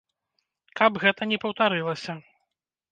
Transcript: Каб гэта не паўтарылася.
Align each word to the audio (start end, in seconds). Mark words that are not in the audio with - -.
Каб 0.81 0.91
гэта 1.03 1.21
не 1.33 1.37
паўтарылася. 1.45 2.21